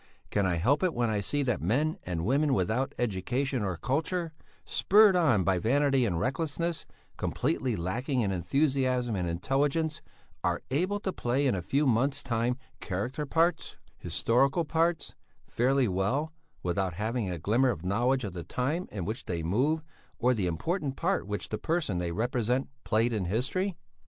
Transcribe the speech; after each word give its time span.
Can 0.31 0.47
I 0.47 0.55
help 0.55 0.81
it 0.81 0.95
when 0.95 1.11
I 1.11 1.19
see 1.19 1.43
that 1.43 1.61
men 1.61 1.95
and 2.01 2.25
women 2.25 2.55
without 2.55 2.95
education 2.97 3.63
or 3.63 3.77
culture, 3.77 4.33
spurred 4.65 5.15
on 5.15 5.43
by 5.43 5.59
vanity 5.59 6.07
and 6.07 6.19
recklessness, 6.19 6.87
completely 7.17 7.75
lacking 7.75 8.21
in 8.21 8.31
enthusiasm 8.31 9.15
and 9.15 9.29
intelligence 9.29 10.01
are 10.43 10.63
able 10.71 10.99
to 11.01 11.13
play 11.13 11.45
in 11.45 11.53
a 11.53 11.61
few 11.61 11.85
months' 11.85 12.23
time 12.23 12.57
character 12.79 13.27
parts, 13.27 13.77
historical 13.95 14.65
parts, 14.65 15.13
fairly 15.47 15.87
well, 15.87 16.33
without 16.63 16.95
having 16.95 17.29
a 17.29 17.37
glimmer 17.37 17.69
of 17.69 17.85
knowledge 17.85 18.23
of 18.23 18.33
the 18.33 18.43
time 18.43 18.87
in 18.91 19.05
which 19.05 19.25
they 19.25 19.43
move, 19.43 19.83
or 20.17 20.33
the 20.33 20.47
important 20.47 20.95
part 20.97 21.27
which 21.27 21.49
the 21.49 21.59
person 21.59 21.99
they 21.99 22.11
represent 22.11 22.69
played 22.83 23.13
in 23.13 23.25
history? 23.25 23.77